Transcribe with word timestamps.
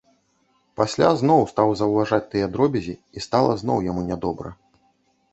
Пасля 0.79 1.09
зноў 1.17 1.41
стаў 1.51 1.73
заўважаць 1.81 2.25
тыя 2.31 2.47
дробязі, 2.55 2.95
і 3.19 3.23
стала 3.25 3.51
зноў 3.63 3.83
яму 3.89 4.01
нядобра. 4.09 4.53